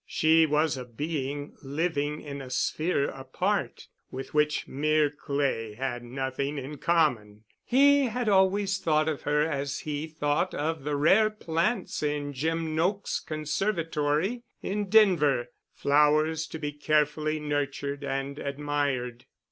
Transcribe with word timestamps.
She 0.07 0.47
was 0.47 0.77
a 0.77 0.83
being 0.85 1.55
living 1.61 2.21
in 2.21 2.41
a 2.41 2.49
sphere 2.49 3.07
apart, 3.09 3.87
with 4.09 4.33
which 4.33 4.67
mere 4.67 5.11
clay 5.11 5.75
had 5.75 6.01
nothing 6.03 6.57
in 6.57 6.79
common. 6.79 7.43
He 7.63 8.05
had 8.05 8.27
always 8.27 8.79
thought 8.79 9.07
of 9.07 9.21
her 9.21 9.45
as 9.47 9.81
he 9.81 10.07
thought 10.07 10.55
of 10.55 10.85
the 10.85 10.95
rare 10.95 11.29
plants 11.29 12.01
in 12.01 12.33
Jim 12.33 12.73
Noakes' 12.75 13.19
conservatory 13.19 14.41
in 14.63 14.89
Denver, 14.89 15.49
flowers 15.71 16.47
to 16.47 16.57
be 16.57 16.71
carefully 16.71 17.39
nurtured 17.39 18.03
and 18.03 18.39
admired. 18.39 19.25